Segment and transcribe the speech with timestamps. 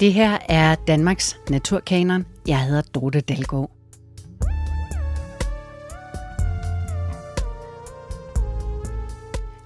[0.00, 2.26] Det her er Danmarks Naturkanon.
[2.48, 3.70] Jeg hedder Dorte Dalgaard.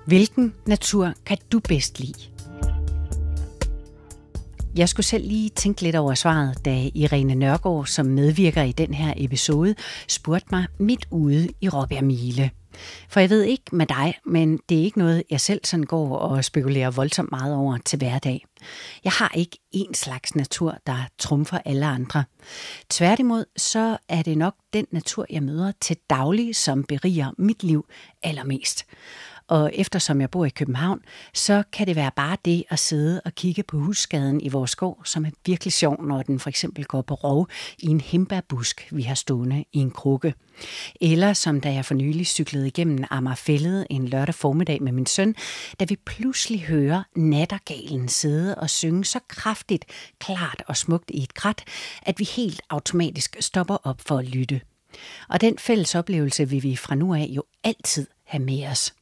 [0.06, 2.20] Hvilken natur kan du bedst lide?
[4.76, 8.94] Jeg skulle selv lige tænke lidt over svaret, da Irene Nørgaard, som medvirker i den
[8.94, 9.74] her episode,
[10.08, 12.50] spurgte mig midt ude i Råbjerg Mile.
[13.08, 16.16] For jeg ved ikke med dig, men det er ikke noget, jeg selv sådan går
[16.16, 18.44] og spekulerer voldsomt meget over til hverdag.
[19.04, 22.24] Jeg har ikke en slags natur, der trumfer alle andre.
[22.90, 27.86] Tværtimod, så er det nok den natur, jeg møder til daglig, som beriger mit liv
[28.22, 28.84] allermest.
[29.50, 31.00] Og eftersom jeg bor i København,
[31.34, 35.04] så kan det være bare det at sidde og kigge på husskaden i vores skov,
[35.04, 39.02] som er virkelig sjov, når den for eksempel går på rov i en himbærbusk, vi
[39.02, 40.34] har stående i en krukke.
[41.00, 45.34] Eller som da jeg for nylig cyklede igennem Amagerfællet en lørdag formiddag med min søn,
[45.80, 49.84] da vi pludselig hører nattergalen sidde og synge så kraftigt,
[50.18, 51.64] klart og smukt i et krat,
[52.02, 54.60] at vi helt automatisk stopper op for at lytte.
[55.28, 58.94] Og den fælles oplevelse vil vi fra nu af jo altid have med os.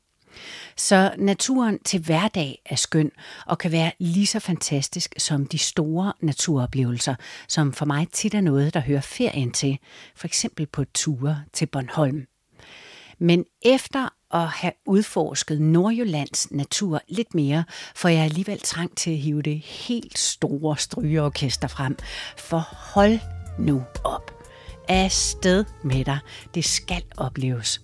[0.77, 3.11] Så naturen til hverdag er skøn
[3.47, 7.14] og kan være lige så fantastisk som de store naturoplevelser,
[7.48, 9.78] som for mig tit er noget, der hører ferien til,
[10.16, 12.27] for eksempel på ture til Bornholm.
[13.19, 19.16] Men efter at have udforsket Nordjyllands natur lidt mere, får jeg alligevel trang til at
[19.16, 21.97] hive det helt store strygeorkester frem.
[22.36, 23.19] For hold
[23.59, 24.33] nu op.
[24.89, 26.19] Afsted med dig.
[26.55, 27.81] Det skal opleves.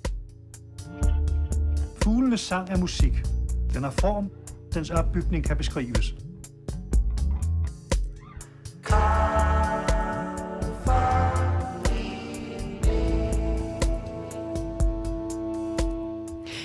[2.04, 3.12] Fuglenes sang er musik.
[3.74, 4.30] Den har form,
[4.74, 6.14] dens opbygning kan beskrives.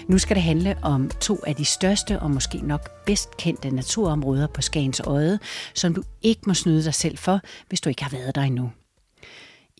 [0.07, 4.47] Nu skal det handle om to af de største og måske nok bedst kendte naturområder
[4.47, 5.39] på Skagens Øje,
[5.73, 8.71] som du ikke må snyde dig selv for, hvis du ikke har været der endnu.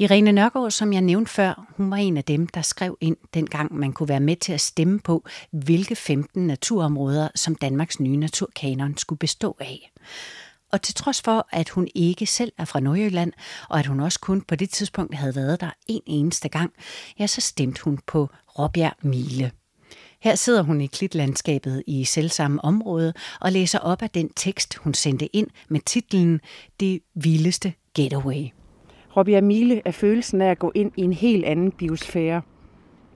[0.01, 3.75] Irene Nørgaard, som jeg nævnte før, hun var en af dem, der skrev ind dengang
[3.75, 8.97] man kunne være med til at stemme på, hvilke 15 naturområder, som Danmarks nye naturkanon
[8.97, 9.91] skulle bestå af.
[10.71, 13.33] Og til trods for, at hun ikke selv er fra Nordjylland,
[13.69, 16.73] og at hun også kun på det tidspunkt havde været der en eneste gang,
[17.19, 18.29] ja, så stemte hun på
[18.59, 19.51] Råbjerg Mile.
[20.21, 24.93] Her sidder hun i klitlandskabet i selvsamme område og læser op af den tekst, hun
[24.93, 26.41] sendte ind med titlen
[26.79, 28.49] Det vildeste getaway.
[29.17, 32.41] Robbie Mile er følelsen af at gå ind i en helt anden biosfære.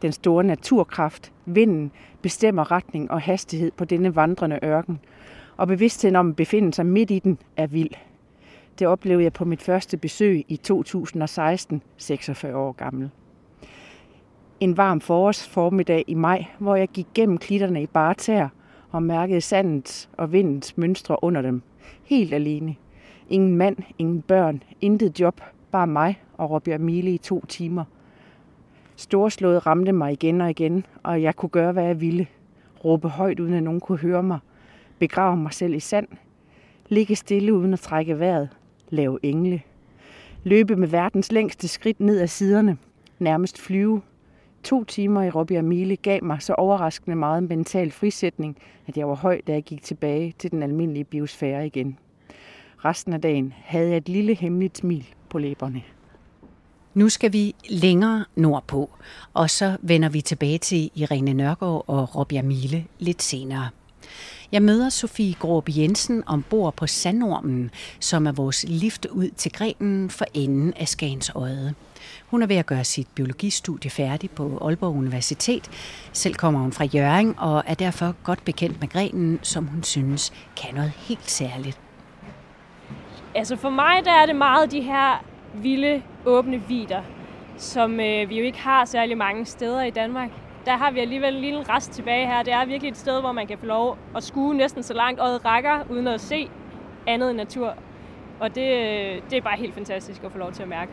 [0.02, 5.00] Den store naturkraft, vinden, bestemmer retning og hastighed på denne vandrende ørken,
[5.58, 7.92] og bevidstheden om at befinde sig midt i den er vild.
[8.80, 13.10] Det oplevede jeg på mit første besøg i 2016, 46 år gammel.
[14.60, 18.48] En varm forårsformiddag i maj, hvor jeg gik gennem klitterne i bare tær
[18.92, 21.62] og mærkede sandets og vindens mønstre under dem.
[22.04, 22.76] Helt alene.
[23.30, 25.42] Ingen mand, ingen børn, intet job,
[25.74, 27.84] bare mig og Robbie Mile i to timer.
[28.96, 32.28] Storslået ramte mig igen og igen, og jeg kunne gøre, hvad jeg ville.
[32.86, 34.40] Råbe højt, uden at nogen kunne høre mig.
[35.00, 36.08] Begrave mig selv i sand.
[36.90, 38.50] Ligge stille, uden at trække vejret.
[38.90, 39.62] Lave engle.
[40.44, 42.78] Løbe med verdens længste skridt ned ad siderne.
[43.20, 44.02] Nærmest flyve.
[44.64, 48.58] To timer i Robbie Mile gav mig så overraskende meget mental frisætning,
[48.88, 51.98] at jeg var høj, da jeg gik tilbage til den almindelige biosfære igen.
[52.86, 55.82] Resten af dagen havde jeg et lille hemmeligt smil på læberne.
[56.94, 58.90] Nu skal vi længere nordpå,
[59.34, 63.70] og så vender vi tilbage til Irene Nørgaard og Rob Mile lidt senere.
[64.52, 70.10] Jeg møder Sofie Gråb Jensen ombord på Sandormen, som er vores lift ud til grenen
[70.10, 71.74] for enden af Skagens Øje.
[72.28, 75.70] Hun er ved at gøre sit biologistudie færdig på Aalborg Universitet.
[76.14, 80.34] Selv kommer hun fra Jøring og er derfor godt bekendt med grenen, som hun synes
[80.56, 81.80] kan noget helt særligt.
[83.36, 87.02] Altså for mig der er det meget de her vilde, åbne vider,
[87.58, 90.30] som øh, vi jo ikke har særlig mange steder i Danmark.
[90.66, 92.44] Der har vi alligevel en lille rest tilbage her.
[92.44, 95.20] Det er virkelig et sted, hvor man kan få lov at skue næsten så langt
[95.20, 96.50] øjet rækker, uden at se
[97.08, 97.76] andet end natur.
[98.40, 100.92] Og det, øh, det er bare helt fantastisk at få lov til at mærke.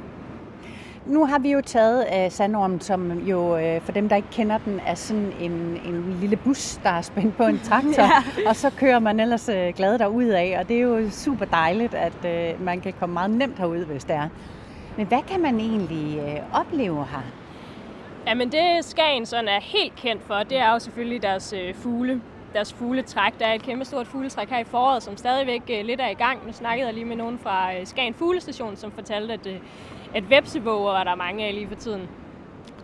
[1.06, 4.58] Nu har vi jo taget uh, Sandorm, som jo uh, for dem, der ikke kender
[4.58, 5.52] den, er sådan en,
[5.84, 8.02] en lille bus, der er spændt på en traktor.
[8.02, 8.48] ja.
[8.48, 11.94] Og så kører man ellers uh, glad derud af, og det er jo super dejligt,
[11.94, 14.28] at uh, man kan komme meget nemt herud, hvis det er.
[14.96, 17.22] Men hvad kan man egentlig uh, opleve her?
[18.26, 22.20] Jamen det Skagen sådan er helt kendt for, det er jo selvfølgelig deres uh, fugle
[22.54, 23.38] deres fugletræk.
[23.38, 26.46] Der er et kæmpe stort fugletræk her i foråret, som stadigvæk lidt er i gang.
[26.46, 29.46] Nu snakkede jeg lige med nogen fra Skagen Fuglestation, som fortalte, at
[30.14, 32.08] at vepsevåger er der mange af lige for tiden.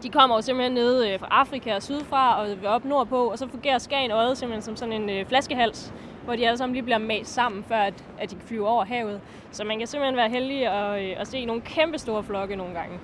[0.03, 3.49] De kommer jo simpelthen ned øh, fra Afrika og sydfra og op nordpå, og så
[3.49, 5.93] fungerer Skagen Øde simpelthen som sådan en øh, flaskehals
[6.27, 8.85] hvor de alle sammen lige bliver mast sammen, før at, at de kan flyve over
[8.85, 9.21] havet.
[9.53, 12.75] Så man kan simpelthen være heldig at, øh, at se nogle kæmpe store flokke nogle
[12.75, 12.99] gange.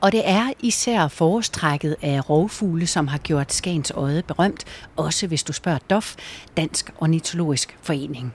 [0.00, 4.64] Og det er især forårstrækket af rovfugle, som har gjort Skagens Øje berømt,
[4.96, 6.14] også hvis du spørger DOF,
[6.56, 8.34] Dansk Ornitologisk Forening.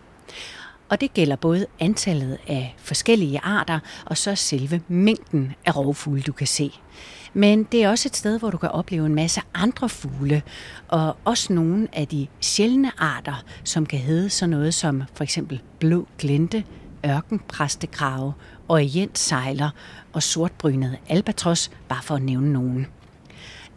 [0.91, 6.31] Og det gælder både antallet af forskellige arter, og så selve mængden af rovfugle, du
[6.31, 6.71] kan se.
[7.33, 10.41] Men det er også et sted, hvor du kan opleve en masse andre fugle,
[10.87, 15.61] og også nogle af de sjældne arter, som kan hedde sådan noget som for eksempel
[15.79, 16.63] blå glente,
[17.05, 18.33] ørkenpræstekrave,
[18.69, 19.69] orientsejler
[20.13, 22.87] og sortbrynet albatros, bare for at nævne nogen.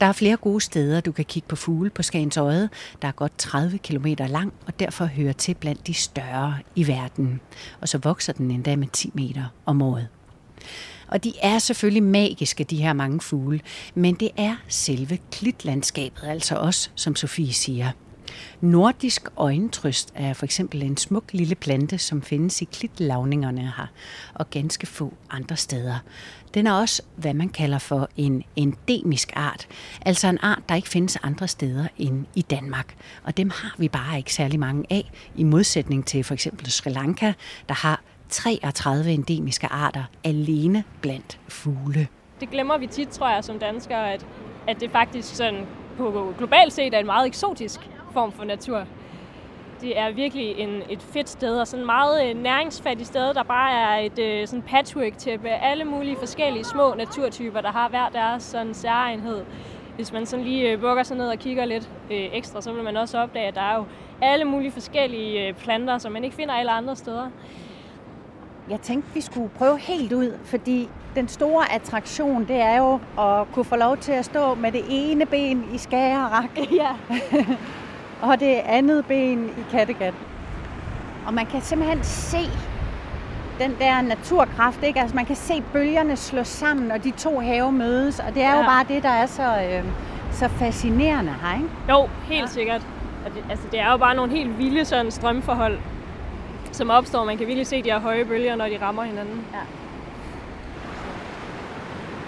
[0.00, 2.68] Der er flere gode steder, du kan kigge på fugle på Skagens Øje,
[3.02, 7.40] der er godt 30 km lang og derfor hører til blandt de større i verden.
[7.80, 10.08] Og så vokser den endda med 10 meter om året.
[11.08, 13.60] Og de er selvfølgelig magiske, de her mange fugle,
[13.94, 17.90] men det er selve klitlandskabet altså også, som Sofie siger.
[18.60, 23.86] Nordisk øjentrøst er for eksempel en smuk lille plante, som findes i klitlavningerne her,
[24.34, 25.98] og ganske få andre steder.
[26.54, 29.66] Den er også, hvad man kalder for en endemisk art,
[30.06, 32.94] altså en art, der ikke findes andre steder end i Danmark.
[33.24, 36.90] Og dem har vi bare ikke særlig mange af, i modsætning til for eksempel Sri
[36.90, 37.32] Lanka,
[37.68, 42.08] der har 33 endemiske arter alene blandt fugle.
[42.40, 44.26] Det glemmer vi tit, tror jeg, som danskere, at,
[44.68, 45.66] at det faktisk sådan
[45.96, 47.80] på globalt set er en meget eksotisk
[48.14, 48.86] form for natur.
[49.80, 53.42] Det er virkelig en, et fedt sted, og sådan et meget øh, næringsfattigt sted, der
[53.42, 58.08] bare er et øh, sådan patchwork-tæppe af alle mulige forskellige små naturtyper, der har hver
[58.08, 59.44] deres sådan særegenhed.
[59.96, 62.84] Hvis man sådan lige øh, bukker sig ned og kigger lidt øh, ekstra, så vil
[62.84, 63.84] man også opdage, at der er jo
[64.22, 67.30] alle mulige forskellige planter, som man ikke finder alle andre steder.
[68.70, 73.52] Jeg tænkte, vi skulle prøve helt ud, fordi den store attraktion, det er jo at
[73.52, 76.58] kunne få lov til at stå med det ene ben i Skagerrak.
[76.72, 76.96] Ja.
[78.24, 80.14] og det andet ben i Kattegat.
[81.26, 82.50] Og man kan simpelthen se
[83.58, 85.00] den der naturkraft, ikke?
[85.00, 88.50] Altså man kan se bølgerne slå sammen, og de to have mødes, og det er
[88.50, 88.56] ja.
[88.56, 89.84] jo bare det, der er så, øh,
[90.32, 91.68] så fascinerende her, ikke?
[91.90, 92.46] Jo, helt ja.
[92.46, 92.86] sikkert.
[93.24, 95.78] Det, altså, det er jo bare nogle helt vilde sådan strømforhold,
[96.72, 97.24] som opstår.
[97.24, 99.44] Man kan virkelig se de her høje bølger, når de rammer hinanden.
[99.52, 99.83] Ja.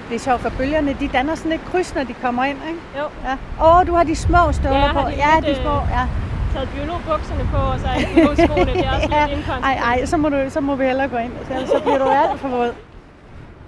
[0.08, 2.80] Det er sjovt, for bølgerne de danner sådan et kryds, når de kommer ind, ikke?
[2.98, 3.04] Jo.
[3.24, 3.34] Ja.
[3.64, 5.08] Åh, oh, du har de små støvler ja, på.
[5.08, 6.04] De ja, de små, øh, ja.
[6.52, 9.26] taget biologbukserne på, og så er biologskoene, det er også ja.
[9.26, 9.64] lidt inkonsekvent.
[9.64, 12.04] Ej, ej, så må, du, så må vi hellere gå ind, ellers så bliver du
[12.04, 12.72] alt for våd.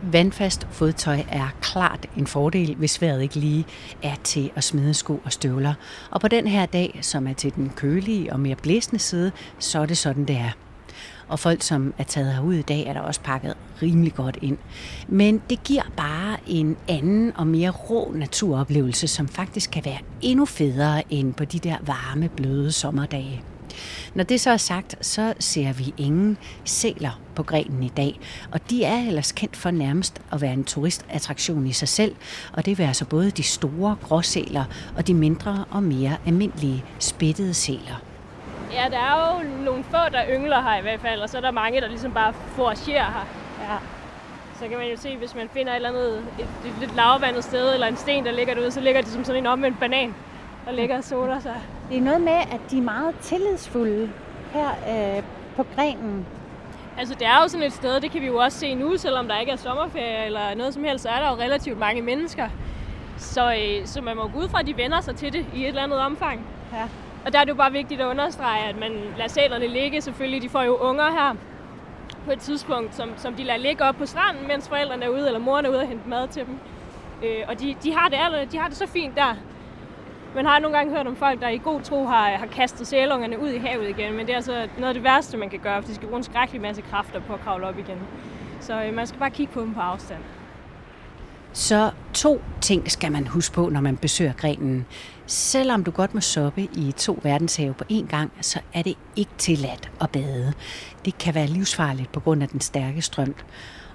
[0.03, 3.65] Vandfast fodtøj er klart en fordel, hvis vejret ikke lige
[4.03, 5.75] er til at smide sko og støvler.
[6.11, 9.81] Og på den her dag, som er til den kølige og mere blæsende side, så
[9.81, 10.51] er det sådan, det er
[11.29, 14.59] og folk, som er taget herud i dag, er der også pakket rimelig godt ind.
[15.09, 20.45] Men det giver bare en anden og mere rå naturoplevelse, som faktisk kan være endnu
[20.45, 23.43] federe end på de der varme, bløde sommerdage.
[24.15, 28.21] Når det så er sagt, så ser vi ingen sæler på grenen i dag,
[28.53, 32.15] og de er ellers kendt for nærmest at være en turistattraktion i sig selv,
[32.53, 34.65] og det vil altså både de store gråsæler
[34.97, 38.08] og de mindre og mere almindelige spættede sæler.
[38.73, 41.41] Ja, der er jo nogle få, der yngler her i hvert fald, og så er
[41.41, 43.27] der mange, der ligesom bare foragerer her.
[43.61, 43.77] Ja.
[44.55, 47.45] Så kan man jo se, hvis man finder et eller andet et, et lidt lavvandet
[47.45, 50.15] sted, eller en sten, der ligger derude, så ligger de som sådan en omvendt banan,
[50.67, 51.57] der ligger og soler sig.
[51.91, 54.11] Det er noget med, at de er meget tillidsfulde
[54.53, 55.23] her øh,
[55.57, 56.27] på grenen.
[56.99, 59.29] Altså, det er jo sådan et sted, det kan vi jo også se nu, selvom
[59.29, 62.49] der ikke er sommerferie eller noget som helst, så er der jo relativt mange mennesker.
[63.19, 65.63] Så, øh, så man må gå ud fra, at de vender sig til det i
[65.63, 66.47] et eller andet omfang.
[66.73, 66.89] Ja.
[67.25, 70.01] Og der er det jo bare vigtigt at understrege, at man lader sælerne ligge.
[70.01, 71.35] Selvfølgelig, de får jo unger her
[72.25, 75.27] på et tidspunkt, som, som de lader ligge op på stranden, mens forældrene er ude,
[75.27, 76.59] eller moren er ude og hente mad til dem.
[77.25, 79.35] Øh, og de, de, har det aller, de har det så fint der.
[80.35, 83.39] Man har nogle gange hørt om folk, der i god tro har, har kastet sælungerne
[83.39, 85.83] ud i havet igen, men det er altså noget af det værste, man kan gøre,
[85.83, 87.99] for de skal bruge en skrækkelig masse kræfter på at kravle op igen.
[88.61, 90.19] Så øh, man skal bare kigge på dem på afstand.
[91.53, 94.87] Så to ting skal man huske på, når man besøger grenen.
[95.27, 99.31] Selvom du godt må soppe i to verdenshave på én gang, så er det ikke
[99.39, 100.53] tilladt at bade.
[101.05, 103.35] Det kan være livsfarligt på grund af den stærke strøm.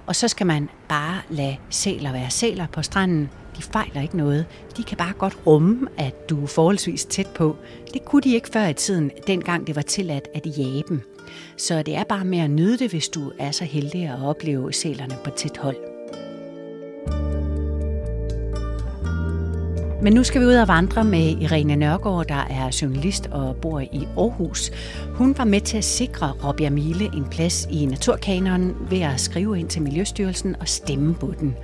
[0.05, 3.29] Og så skal man bare lade sæler være sæler på stranden.
[3.57, 4.45] De fejler ikke noget.
[4.77, 7.57] De kan bare godt rumme, at du er forholdsvis tæt på.
[7.93, 11.01] Det kunne de ikke før i tiden, dengang det var tilladt at jage dem.
[11.57, 14.74] Så det er bare med at nyde det, hvis du er så heldig at opleve
[14.74, 15.92] sælerne på tæt hold.
[20.03, 23.79] Men nu skal vi ud og vandre med Irene Nørgaard, der er journalist og bor
[23.79, 24.72] i Aarhus.
[25.15, 29.60] Hun var med til at sikre Robbie Mile en plads i Naturkanonen ved at skrive
[29.60, 31.55] ind til Miljøstyrelsen og stemme på den.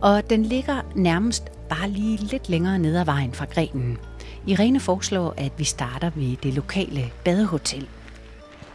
[0.00, 3.98] Og den ligger nærmest bare lige lidt længere ned ad vejen fra grenen.
[4.46, 7.88] Irene foreslår, at vi starter ved det lokale badehotel.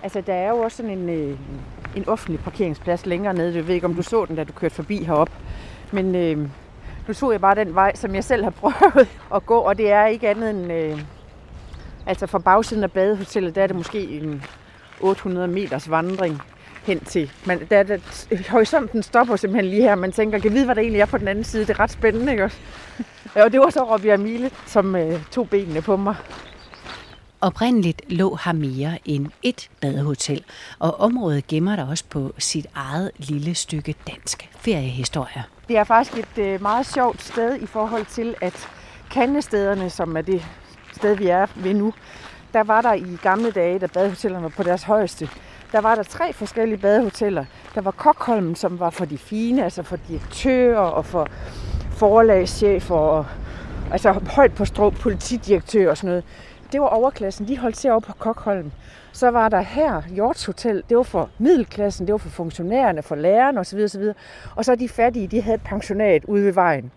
[0.04, 1.38] Altså, der er jo også sådan en, øh,
[1.96, 3.56] en offentlig parkeringsplads længere nede.
[3.56, 5.30] Jeg ved ikke, om du så den, da du kørte forbi herop.
[5.92, 6.48] Men øh,
[7.08, 9.92] nu tog jeg bare den vej, som jeg selv har prøvet at gå, og det
[9.92, 10.72] er ikke andet end...
[10.72, 11.02] Øh,
[12.06, 14.44] altså fra bagsiden af badehotellet, der er det måske en
[15.00, 16.42] 800 meters vandring
[16.84, 17.32] hen til.
[17.46, 17.98] Men der, der,
[18.50, 19.96] horisonten stopper simpelthen lige her.
[19.96, 21.62] Man tænker, kan vide, hvad der egentlig er på den anden side.
[21.62, 22.58] Det er ret spændende, ikke også?
[23.36, 26.16] Og det var så Robbie Amile, som øh, tog benene på mig.
[27.42, 30.44] Oprindeligt lå her mere end et badehotel,
[30.80, 35.44] og området gemmer der også på sit eget lille stykke dansk feriehistorie.
[35.72, 38.70] Det er faktisk et øh, meget sjovt sted i forhold til, at
[39.12, 40.46] kandestederne, som er det
[40.94, 41.94] sted, vi er ved nu,
[42.54, 45.30] der var der i gamle dage, da badehotellerne var på deres højeste,
[45.72, 47.46] der var der tre forskellige badehoteller.
[47.76, 51.28] Der var Kokholm, som var for de fine, altså for direktører og for
[51.92, 53.26] forlagschefer og
[53.92, 56.24] altså højt på strå politidirektør og sådan noget.
[56.72, 58.72] Det var overklassen, de holdt sig over på Kokholm.
[59.12, 63.16] Så var der her Hjorts Hotel, det var for middelklassen, det var for funktionærerne, for
[63.16, 63.80] lærerne osv.
[63.80, 64.04] osv.
[64.56, 66.92] Og så de fattige, de havde et pensionat ude ved vejen.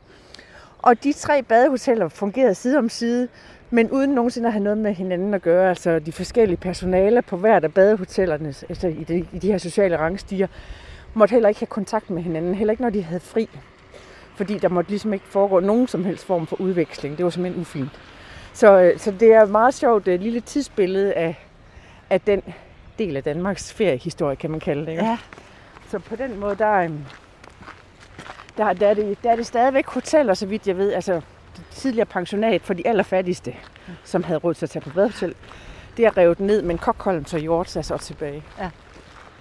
[0.79, 3.29] Og de tre badehoteller fungerede side om side,
[3.71, 5.69] men uden nogensinde at have noget med hinanden at gøre.
[5.69, 9.99] Altså de forskellige personaler på hvert af badehotellerne, altså i de, i de her sociale
[9.99, 10.47] rangstiger,
[11.15, 13.49] måtte heller ikke have kontakt med hinanden, heller ikke når de havde fri.
[14.37, 17.17] Fordi der måtte ligesom ikke foregå nogen som helst form for udveksling.
[17.17, 17.91] Det var simpelthen ufint.
[18.55, 21.47] Så, øh, så det er meget sjovt et lille tidsbillede af,
[22.11, 22.43] af den
[22.99, 24.91] del af Danmarks feriehistorie, kan man kalde det.
[24.93, 25.05] Ikke?
[25.05, 25.19] Ja.
[25.89, 27.05] Så på den måde, der, øhm,
[28.57, 30.93] der, der, er det, der er det stadigvæk hoteller, så vidt jeg ved.
[30.93, 31.15] Altså
[31.57, 33.55] det tidligere pensionat for de allerfattigste,
[34.05, 35.35] som havde råd til at tage på badehotel.
[35.97, 38.43] Det er revet ned, men Kokholm og Hjort er så tilbage.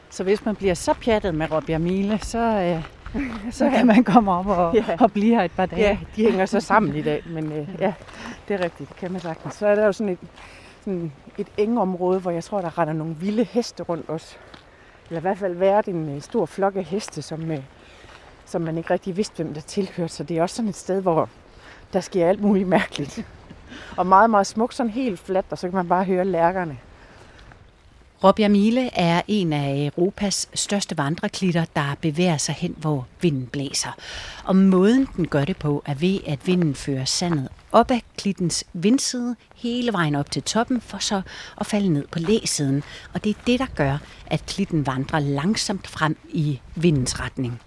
[0.09, 2.83] Så hvis man bliver så pjattet med Robbie Mile, så, øh,
[3.51, 4.83] så kan man komme op og, Ja.
[4.99, 5.81] og blive her et par dage.
[5.81, 7.93] Ja, de hænger så sammen i dag, men øh, ja,
[8.47, 9.53] det er rigtigt, det kan man sagtens.
[9.55, 10.19] Så er der jo sådan et,
[10.83, 14.35] sådan et engområde, hvor jeg tror, der render nogle vilde heste rundt også.
[15.09, 17.59] Eller i hvert fald været en øh, stor flok af heste, som, øh,
[18.45, 20.13] som man ikke rigtig vidste, hvem der tilhørte.
[20.13, 21.29] Så det er også sådan et sted, hvor
[21.93, 23.25] der sker alt muligt mærkeligt.
[23.97, 26.77] Og meget, meget smukt, sådan helt fladt, og så kan man bare høre lærkerne.
[28.23, 33.89] Robbia Mile er en af Europas største vandreklitter, der bevæger sig hen, hvor vinden blæser.
[34.43, 38.63] Og måden den gør det på, er ved, at vinden fører sandet op ad klittens
[38.73, 41.21] vindside, hele vejen op til toppen, for så
[41.59, 42.83] at falde ned på læsiden.
[43.13, 47.61] Og det er det, der gør, at klitten vandrer langsomt frem i vindens retning.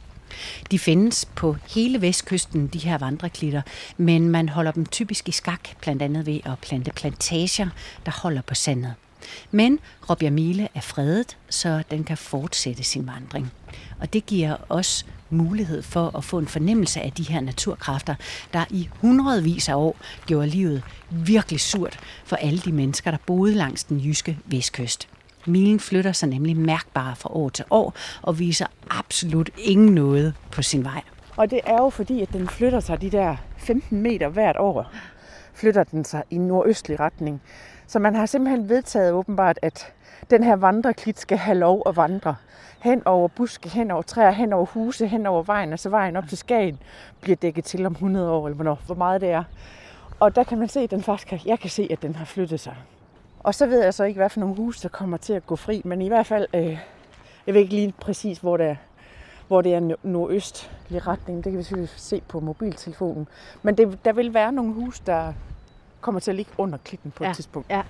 [0.71, 3.63] De findes på hele vestkysten, de her vandreklitter,
[3.97, 7.69] men man holder dem typisk i skak, blandt andet ved at plante plantager,
[8.07, 8.95] der holder på sandet.
[9.50, 9.78] Men
[10.11, 13.52] Robbia Mile er fredet, så den kan fortsætte sin vandring.
[14.00, 18.14] Og det giver os mulighed for at få en fornemmelse af de her naturkræfter,
[18.52, 23.54] der i hundredvis af år gjorde livet virkelig surt for alle de mennesker, der boede
[23.54, 25.09] langs den jyske vestkyst.
[25.47, 30.62] Milen flytter sig nemlig mærkbart fra år til år og viser absolut ingen noget på
[30.62, 31.02] sin vej.
[31.37, 34.92] Og det er jo fordi, at den flytter sig de der 15 meter hvert år.
[35.54, 37.42] Flytter den sig i nordøstlig retning.
[37.87, 39.93] Så man har simpelthen vedtaget åbenbart, at
[40.31, 42.37] den her vandreklit skal have lov at vandre.
[42.81, 46.16] Hen over buske, hen over træer, hen over huse, hen over vejen, og altså vejen
[46.16, 46.78] op til Skagen,
[47.21, 49.45] bliver dækket til om 100 år, eller hvornår, hvor meget det er.
[50.21, 52.25] Og der kan man se, at den faktisk kan, jeg kan se, at den har
[52.25, 52.76] flyttet sig.
[53.40, 55.57] Og så ved jeg så ikke, hvad for nogle huse, der kommer til at gå
[55.57, 56.78] fri, men i hvert fald, øh,
[57.47, 58.76] jeg ved ikke lige præcis, hvor det er,
[59.49, 61.45] hvor det er nordøstlig retning.
[61.45, 63.28] Det kan vi selvfølgelig se på mobiltelefonen.
[63.62, 65.33] Men det, der vil være nogle huse, der
[66.00, 67.71] kommer til at ligge under klitten på Ja, et tidspunkt.
[67.71, 67.83] ja.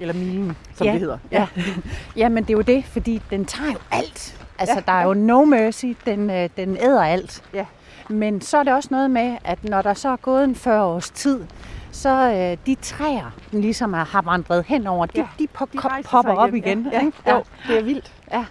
[0.00, 1.18] Eller milen, som Ja, det hedder.
[1.32, 1.46] Ja.
[2.16, 4.38] ja, men det er jo det, fordi den tager jo alt.
[4.58, 7.42] Altså, Ja, ja, der er jo no mercy, den, øh, den æder alt.
[7.54, 7.66] Ja.
[8.08, 10.84] Men så er det også noget med, at når der så er gået en 40
[10.84, 11.44] års tid,
[11.92, 15.78] så øh, de træer, den ligesom er, har vandret henover, de, Ja, de, pop, de
[16.04, 16.80] popper op igen.
[16.80, 16.88] igen.
[16.92, 17.12] Ja, ikke?
[17.26, 17.34] ja.
[17.34, 18.12] Jo, det er vildt.
[18.32, 18.44] Ja.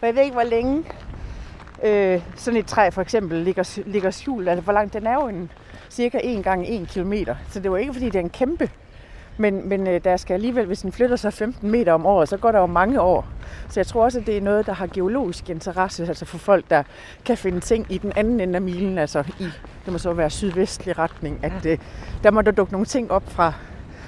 [0.00, 0.84] Og jeg ved ikke, hvor længe
[1.84, 4.48] øh, sådan et træ for eksempel ligger, ligger skjult.
[4.48, 5.50] Altså, hvor langt den er jo en,
[5.90, 7.34] cirka 1 gange 1 kilometer.
[7.50, 8.70] Så det jo ikke, fordi det er en kæmpe.
[9.40, 12.36] Men, men øh, der skal alligevel, hvis den flytter sig 15 meter om året, så
[12.36, 13.26] går der jo mange år.
[13.68, 16.70] Så jeg tror også, at det er noget, der har geologisk interesse, altså for folk,
[16.70, 16.82] der
[17.24, 19.44] kan finde ting i den anden ende af milen, altså i,
[19.84, 21.78] det må så være sydvestlig retning, at øh,
[22.22, 23.52] der må der dukke nogle ting op fra,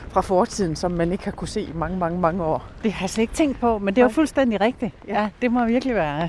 [0.09, 2.67] fra fortiden, som man ikke har kunne se i mange, mange, mange år.
[2.83, 4.95] Det har jeg slet ikke tænkt på, men det er jo fuldstændig rigtigt.
[5.09, 5.23] Ja.
[5.23, 6.29] Ja, det må virkelig være,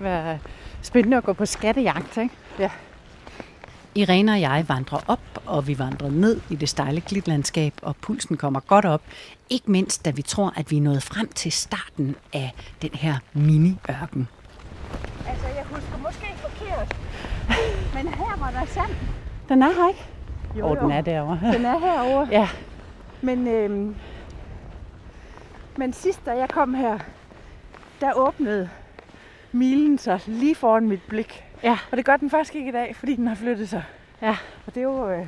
[0.00, 0.38] være
[0.82, 2.34] spændende at gå på skattejagt, ikke?
[3.96, 8.36] Irene og jeg vandrer op, og vi vandrer ned i det stejle klitlandskab, og pulsen
[8.36, 9.02] kommer godt op.
[9.50, 13.16] Ikke mindst, da vi tror, at vi er nået frem til starten af den her
[13.32, 14.28] mini-ørken.
[15.28, 16.96] Altså, jeg husker måske forkert,
[17.94, 18.90] men her var der sand.
[19.48, 20.04] Den er her ikke?
[20.58, 20.82] Jo, Åh, jo.
[20.82, 21.52] den er derovre.
[21.52, 22.28] Den er herovre.
[22.30, 22.48] Ja,
[23.22, 23.94] Men, øhm,
[25.76, 26.98] men sidst, da jeg kom her,
[28.00, 28.68] der åbnede
[29.52, 31.44] milen sig lige foran mit blik.
[31.64, 31.78] Ja.
[31.90, 33.82] Og det gør den faktisk ikke i dag, fordi den har flyttet sig.
[34.22, 34.36] Ja.
[34.66, 35.26] Og det er jo, øh,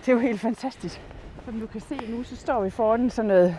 [0.00, 1.00] det er jo helt fantastisk.
[1.44, 3.56] Som du kan se nu, så står vi foran sådan noget,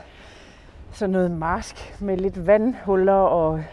[0.91, 3.63] sådan noget marsk med lidt vandhuller og,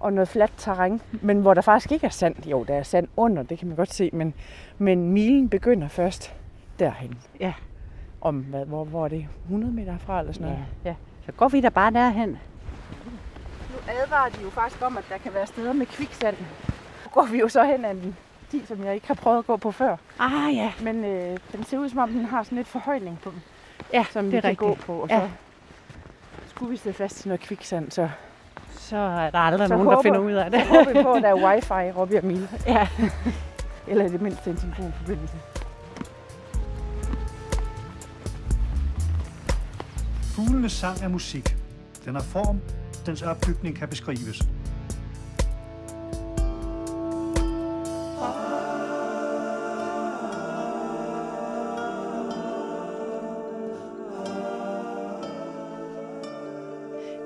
[0.00, 2.46] og noget fladt terræn, men hvor der faktisk ikke er sand.
[2.46, 4.34] Jo, der er sand under, det kan man godt se, men,
[4.78, 6.34] men milen begynder først
[6.78, 7.18] derhen.
[7.40, 7.52] Ja.
[8.20, 9.26] Om, hvad, hvor, hvor er det?
[9.44, 10.64] 100 meter herfra eller sådan noget?
[10.84, 10.94] ja.
[11.26, 12.28] Så går vi da bare derhen.
[13.70, 16.36] Nu advarer de jo faktisk om, at der kan være steder med kviksand.
[17.14, 18.16] Går vi jo så hen ad en
[18.48, 19.96] sti, som jeg ikke har prøvet at gå på før.
[20.18, 20.72] Ah ja.
[20.82, 23.42] Men øh, den ser ud som om, den har sådan lidt forhøjning på den,
[23.92, 24.68] Ja, som det vi er kan rigtigt.
[24.68, 24.92] gå på.
[24.92, 25.20] Og Ja.
[25.20, 28.08] så skulle vi sidde fast til noget kviksand, så,
[28.70, 30.60] Så er der aldrig Så nogen, der håber- finder ud af det.
[30.62, 32.48] så håber vi på, at der er wifi i Robbie og Mille.
[32.66, 32.88] Ja.
[33.88, 35.36] Eller i det mindste en telefonforbindelse.
[40.22, 41.56] Fuglenes sang er musik.
[42.04, 42.60] Den har form,
[43.06, 44.42] dens opbygning kan beskrives.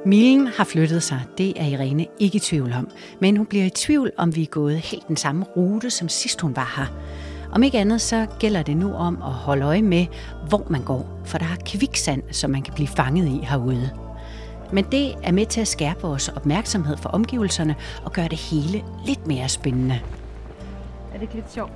[0.08, 2.90] Milen har flyttet sig, det er Irene ikke i tvivl om.
[3.20, 6.40] Men hun bliver i tvivl, om vi er gået helt den samme rute, som sidst
[6.40, 6.86] hun var her.
[7.52, 10.06] Om ikke andet, så gælder det nu om at holde øje med,
[10.48, 13.90] hvor man går, for der er kviksand, som man kan blive fanget i herude.
[14.72, 17.74] Men det er med til at skærpe vores opmærksomhed for omgivelserne
[18.04, 20.00] og gøre det hele lidt mere spændende.
[21.08, 21.72] Er det ikke lidt sjovt,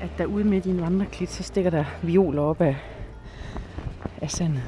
[0.00, 2.76] at der ude midt i en vandreklit, så stikker der violer op af,
[4.22, 4.62] af sandet.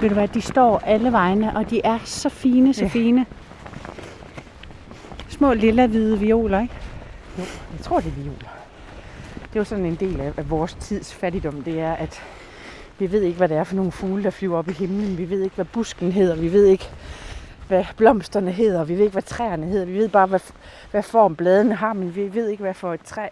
[0.00, 2.88] Ved du hvad, de står alle vegne, og de er så fine, så Ja.
[2.88, 3.26] fine.
[5.28, 6.74] Små lilla hvide violer, ikke?
[7.38, 7.42] Jo,
[7.76, 8.48] jeg tror, det er violer.
[9.34, 12.22] Det er jo sådan en del af, af vores tids fattigdom, det er, at
[12.98, 15.18] vi ved ikke, hvad det er for nogle fugle, der flyver op i himlen.
[15.18, 16.36] Vi ved ikke, hvad busken hedder.
[16.36, 16.88] Vi ved ikke,
[17.68, 18.84] hvad blomsterne hedder.
[18.84, 19.86] Vi ved ikke, hvad træerne hedder.
[19.86, 20.40] Vi ved bare, hvad,
[20.90, 23.26] hvad form bladene har, men vi ved ikke, hvad for et træ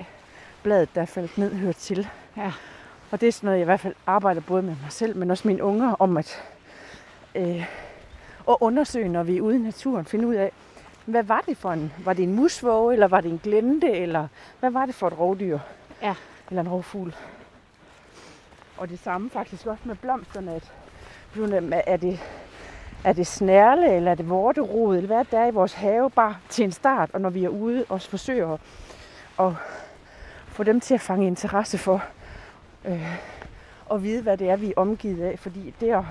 [0.62, 2.08] bladet, der er faldet ned, hører til.
[2.36, 2.52] Ja.
[3.10, 5.30] Og det er sådan noget, jeg i hvert fald arbejder både med mig selv, men
[5.30, 6.42] også mine unger om at,
[7.38, 7.64] øh,
[8.48, 10.52] at undersøge, når vi er ude i naturen, finde ud af,
[11.04, 14.28] hvad var det for en, var det en musvåge, eller var det en glente, eller
[14.60, 15.58] hvad var det for et rovdyr?
[16.02, 16.14] Ja.
[16.50, 17.14] Eller en rovfugl.
[18.76, 20.72] Og det samme faktisk også med blomsterne, at
[21.86, 22.20] er det,
[23.04, 26.36] er det snærle, eller er det vorterod, eller hvad der er i vores have, bare
[26.48, 28.60] til en start, og når vi er ude og forsøger at,
[29.46, 29.52] at
[30.46, 32.04] få dem til at fange interesse for,
[32.84, 33.16] øh,
[33.86, 35.38] og vide, hvad det er, vi er omgivet af.
[35.38, 36.04] Fordi det at,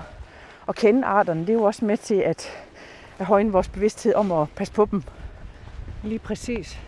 [0.68, 2.50] at kende arterne, det er jo også med til at,
[3.18, 5.02] at højne vores bevidsthed om at passe på dem.
[6.02, 6.80] Lige præcis.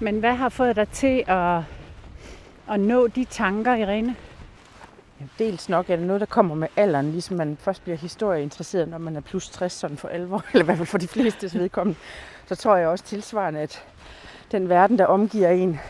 [0.00, 1.62] Men hvad har fået dig til at,
[2.70, 4.16] at nå de tanker, Irene?
[5.38, 8.98] Dels nok er det noget, der kommer med alderen, ligesom man først bliver historieinteresseret, når
[8.98, 11.98] man er plus 60 sådan for alvor, eller i hvert fald for de flestes vedkommende.
[12.46, 13.84] Så tror jeg også tilsvarende, at
[14.52, 15.80] den verden, der omgiver en,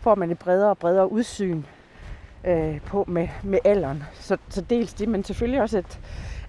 [0.00, 1.62] får man et bredere og bredere udsyn
[2.44, 4.02] øh, på med, med alderen.
[4.14, 5.98] Så, så dels det, men selvfølgelig også, at,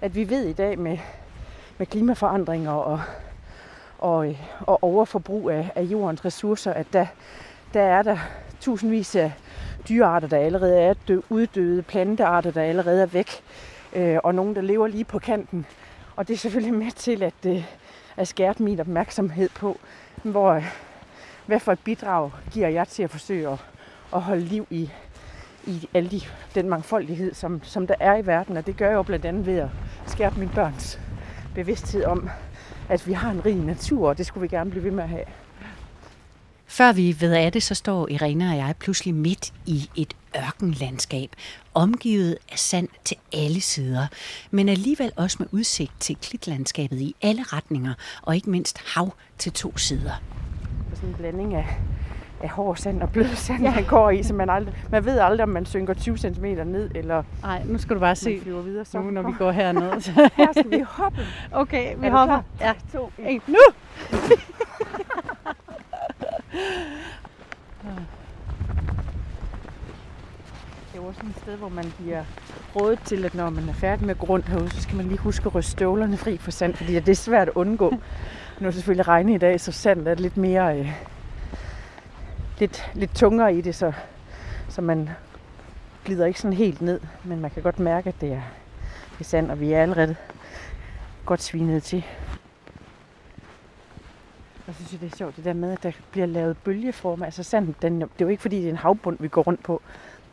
[0.00, 0.98] at vi ved i dag med,
[1.78, 3.00] med klimaforandringer og,
[3.98, 7.06] og, øh, og overforbrug af, af jordens ressourcer, at der,
[7.74, 8.18] der er der
[8.60, 9.32] tusindvis af
[9.88, 13.30] dyrearter, der allerede er dø- uddøde, plantearter, der allerede er væk,
[13.92, 15.66] øh, og nogle, der lever lige på kanten.
[16.16, 17.64] Og det er selvfølgelig med til at, øh,
[18.16, 19.78] at skærpe min opmærksomhed på,
[20.22, 20.64] hvor, øh,
[21.46, 23.58] hvad for et bidrag giver jeg til at forsøge at,
[24.14, 24.90] at holde liv i,
[25.66, 26.20] i alle de,
[26.54, 28.56] den mangfoldighed, som, som der er i verden.
[28.56, 29.68] Og det gør jeg jo blandt andet ved at
[30.06, 31.00] skærpe mine børns
[31.54, 32.30] bevidsthed om,
[32.88, 35.08] at vi har en rig natur, og det skulle vi gerne blive ved med at
[35.08, 35.24] have.
[36.66, 41.30] Før vi ved af det, så står Irene og jeg pludselig midt i et ørkenlandskab,
[41.74, 44.06] omgivet af sand til alle sider,
[44.50, 49.52] men alligevel også med udsigt til klitlandskabet i alle retninger, og ikke mindst hav til
[49.52, 50.22] to sider.
[50.94, 51.80] Sådan en blanding af,
[52.40, 53.74] af hård sand og blød sand, ja.
[53.74, 56.90] man går i, så man, aldrig, man ved aldrig, om man synker 20 cm ned,
[56.94, 58.84] eller Nej, nu skal du bare se flyver videre.
[58.84, 60.12] Så nu, når vi går herned.
[60.36, 61.20] Her skal vi hoppe.
[61.52, 62.42] okay, vi Er hopper.
[62.60, 62.72] Ja.
[62.92, 63.42] To, en.
[63.46, 63.58] Nu!
[70.92, 72.24] Det er jo også et sted, hvor man bliver
[72.76, 75.46] rådet til, at når man er færdig med grund herude, så skal man lige huske
[75.46, 77.90] at ryste støvlerne fri for sand, fordi det er svært at undgå.
[77.90, 80.78] Nu er det selvfølgelig regnet i dag, så sand er lidt mere...
[80.78, 80.92] Øh,
[82.60, 83.92] lidt, lidt tungere i det, så,
[84.68, 85.08] så man
[86.04, 88.42] glider ikke sådan helt ned, men man kan godt mærke, at det er,
[89.12, 90.16] det er sand, og vi er allerede
[91.26, 92.04] godt svinet til.
[94.66, 97.24] Og så synes jeg, det er sjovt, det der med, at der bliver lavet bølgeformer.
[97.24, 99.62] Altså sand, den, det er jo ikke fordi, det er en havbund, vi går rundt
[99.62, 99.82] på.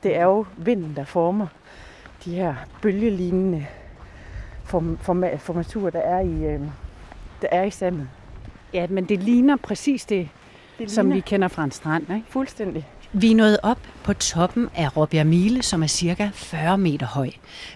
[0.03, 1.47] Det er jo vinden, der former
[2.25, 3.65] de her bølgelignende
[4.63, 6.61] form, form, formaturer, der er i, øh,
[7.41, 8.09] der er i sandet.
[8.73, 10.29] Ja, men det ligner præcis det,
[10.79, 12.25] det som vi kender fra en strand, ikke?
[12.29, 12.87] Fuldstændig.
[13.13, 17.29] Vi er nået op på toppen af Råbjerg Mile, som er cirka 40 meter høj.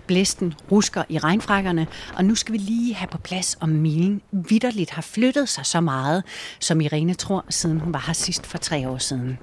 [0.08, 4.92] Blæsten rusker i regnfrakkerne, og nu skal vi lige have på plads, om milen vidderligt
[4.92, 6.24] har flyttet sig så meget,
[6.60, 9.38] som Irene tror, siden hun var her sidst for tre år siden.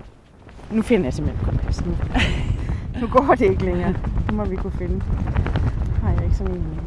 [0.70, 1.96] Nu finder jeg simpelthen kompas nu.
[3.00, 3.94] nu går det ikke længere.
[4.30, 5.00] Nu må vi kunne finde.
[6.02, 6.80] Har jeg ikke sådan en...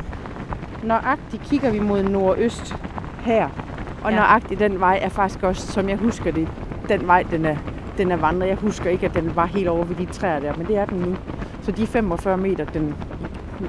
[0.83, 2.75] Nøjagtigt kigger vi mod nordøst
[3.21, 3.70] her.
[4.03, 4.17] Og ja.
[4.17, 6.47] nøjagtigt den vej er faktisk også, som jeg husker det,
[6.89, 7.55] den vej, den er,
[7.97, 8.47] den er vandret.
[8.47, 10.85] Jeg husker ikke, at den var helt over ved de træer der, men det er
[10.85, 11.15] den nu.
[11.61, 12.95] Så de 45 meter, den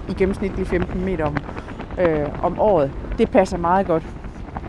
[0.08, 1.36] i, gennemsnit de 15 meter om,
[1.98, 4.02] øh, om året, det passer meget godt.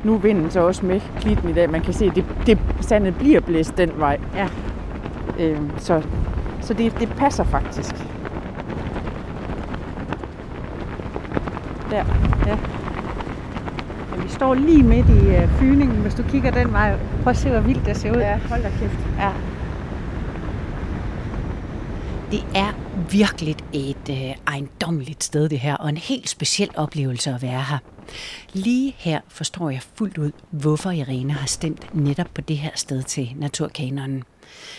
[0.04, 1.69] Nu er vinden så også med klitten i dag.
[1.69, 4.19] Man kan se, at det, det, sandet bliver blæst den vej.
[4.36, 4.47] Ja.
[5.39, 6.02] Øh, så
[6.63, 7.95] så det, det passer faktisk.
[11.89, 12.06] Der,
[12.47, 12.58] ja.
[14.13, 16.99] Men vi står lige midt i uh, fyningen, hvis du kigger den vej.
[17.23, 18.17] Prøv at se, hvor vildt det ser ud.
[18.17, 18.99] Ja, hold da kæft.
[19.17, 19.32] Ja.
[22.32, 22.73] Det er
[23.12, 27.78] virkelig et øh, ejendommeligt sted det her, og en helt speciel oplevelse at være her.
[28.54, 33.04] Lige her forstår jeg fuldt ud, hvorfor Irene har stemt netop på det her sted
[33.04, 34.23] til Naturkanonen.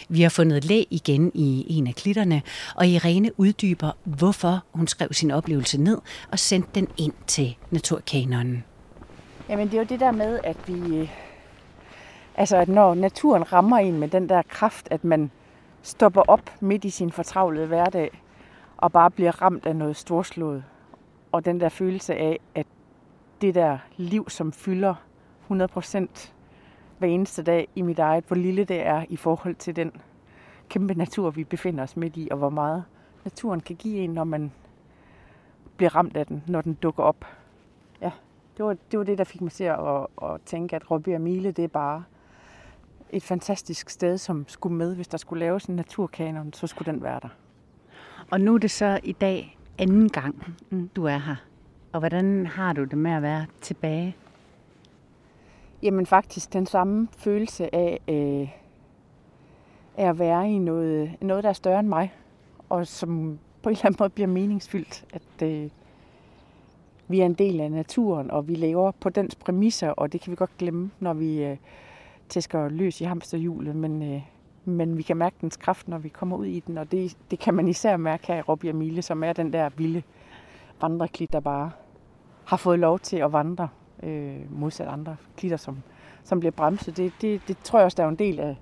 [0.09, 2.43] Vi har fundet læ igen i en af klitterne,
[2.75, 5.99] og Irene uddyber, hvorfor hun skrev sin oplevelse ned
[6.31, 8.65] og sendte den ind til Naturkanonen.
[9.49, 10.99] Jamen det er jo det der med, at vi...
[10.99, 11.09] Øh,
[12.35, 15.31] altså at når naturen rammer en med den der kraft, at man
[15.83, 18.23] stopper op midt i sin fortravlede hverdag
[18.77, 20.65] og bare bliver ramt af noget storslået.
[21.33, 22.67] Og den der følelse af, at
[23.41, 24.95] det der liv, som fylder
[25.51, 26.31] 100%
[26.99, 29.93] hver eneste dag i mit eget, hvor lille det er i forhold til den
[30.69, 32.85] kæmpe natur, vi befinder os midt i, og hvor meget
[33.25, 34.53] naturen kan give en, når man
[35.77, 37.25] bliver ramt af den, når den dukker op.
[38.57, 41.53] Det var det, var det der fik mig til at, at tænke, at Råbjerg Mile,
[41.53, 42.05] det er bare
[43.11, 44.95] et fantastisk sted, som skulle med.
[44.95, 47.29] Hvis der skulle laves en naturkanon, så skulle den være der.
[48.31, 50.89] Og nu er det så i dag anden gang, mm.
[50.89, 51.37] du er her.
[51.93, 54.17] Og hvordan har du det med at være tilbage?
[55.83, 58.49] Jamen faktisk den samme følelse af, øh,
[59.97, 62.13] af at være i noget, noget, der er større end mig.
[62.69, 65.05] Og som på en eller anden måde bliver meningsfyldt.
[65.13, 65.71] At øh,
[67.09, 70.31] vi er en del af naturen, og vi lever på dens præmisser, og det kan
[70.31, 71.57] vi godt glemme, når vi øh,
[72.29, 73.77] tæsker løs i hamsterhjulet.
[73.77, 74.23] Men, øh,
[74.65, 77.39] men vi kan mærke dens kraft, når vi kommer ud i den, og det, det
[77.39, 80.03] kan man især mærke her i Robbie Mille, som er den der vilde
[80.81, 81.71] vandreklit, der bare
[82.45, 83.69] har fået lov til at vandre
[84.03, 85.83] øh, modsat andre klitter, som,
[86.25, 86.97] som bliver bremset.
[86.97, 88.57] Det, det, det tror jeg også, der er en del af,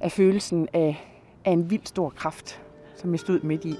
[0.00, 2.62] af følelsen af, af en vild stor kraft,
[2.96, 3.74] som jeg stod midt i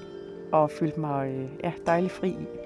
[0.51, 2.60] og følte mig øh, ja, dejlig fri i.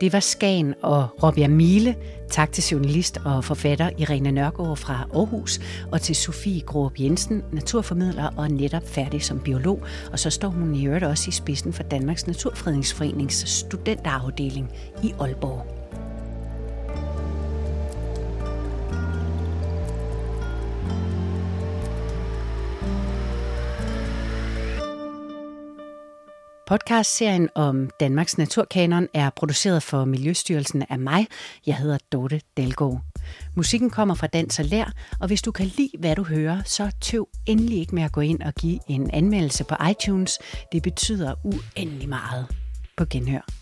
[0.00, 1.94] Det var Skagen og Robja Mile.
[2.30, 5.60] Tak til journalist og forfatter Irene Nørgaard fra Aarhus,
[5.92, 9.82] og til Sofie Gråb Jensen, naturformidler og netop færdig som biolog.
[10.12, 14.70] Og så står hun i øvrigt også i spidsen for Danmarks Naturfredningsforenings studenterafdeling
[15.02, 15.79] i Aalborg.
[26.70, 31.26] Podcastserien om Danmarks Naturkanon er produceret for Miljøstyrelsen af mig.
[31.66, 33.00] Jeg hedder Dorte Dalgaard.
[33.56, 36.90] Musikken kommer fra Dans og Lær, og hvis du kan lide, hvad du hører, så
[37.00, 40.38] tøv endelig ikke med at gå ind og give en anmeldelse på iTunes.
[40.72, 42.46] Det betyder uendelig meget.
[42.96, 43.59] På genhør.